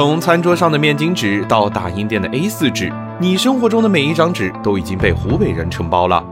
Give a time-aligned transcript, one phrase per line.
[0.00, 6.24] 从餐桌上的面巾纸到打印店的 A4 纸，你生活中的每一张纸都已经被湖北人承包了。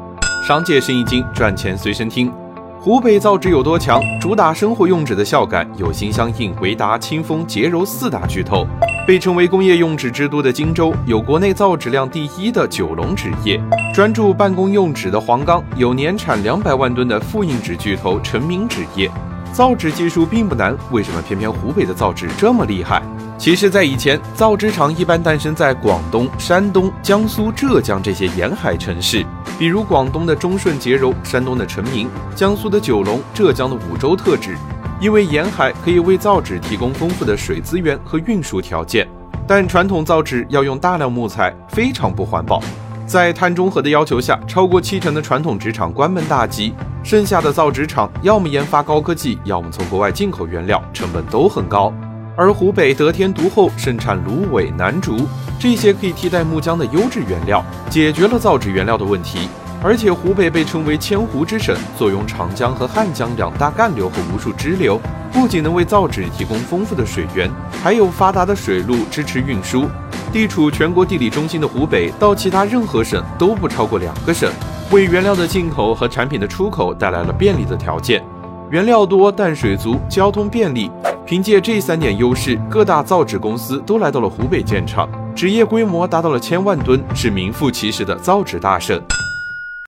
[0.42, 2.32] 商界生意经，赚钱随身听。
[2.80, 4.00] 湖北造纸有多强？
[4.18, 8.66] 主打生活用纸的孝感，有心相印、维达、清风、洁柔四大巨头。
[9.06, 13.60] 被称为工业用纸之都的荆州，有国内造纸量第一的九龙纸业；
[13.94, 19.10] 专注办公用纸的黄冈，有年产两百万吨的复印纸巨头成名纸业。
[19.52, 23.02] 造纸技术并不难，为什么偏偏湖北的造纸这么厉害？
[23.36, 29.24] 其实，在以前，造纸厂一般诞生在广东、山东、江苏、浙江这些沿海城市，
[29.58, 34.56] 比如广东的中顺洁柔、山东的成名、江苏的九龙、浙江的五洲特纸。
[35.00, 39.06] 因为沿海可以为造纸提供丰富的水资源和运输条件，
[39.46, 42.60] 但传统造纸要用大量木材，非常不环保。
[43.08, 51.90] 在碳中和的要求下，超过七成的传统纸厂关门大吉，剩下的造纸厂要么研发高科技，要么从国外进口原料，成本都很高。
[52.36, 55.26] 而湖北得天独厚，盛产芦苇、楠竹
[55.58, 59.48] 这些可以替代木浆的优质原料，解决了造纸原料的问题。
[59.82, 65.00] 而且湖北被称为千湖之省，坐拥长江和汉江两大干流和无数支流，
[65.32, 67.50] 不仅能为造纸提供丰富的水源，
[67.82, 69.88] 还有发达的水路支持运输。
[70.32, 74.50] 地处全国地理中心的湖北，到其他任何省都不超过两个省，
[74.90, 78.22] 为原料的进口和产品的出口带来了便利的条件。
[78.70, 80.90] 原料多，淡水足，交通便利。
[81.24, 89.00] 凭借这三点优势，各大造纸公司都来到了湖北建厂，纸业规模达到了千万吨，是名副其实的造纸大省。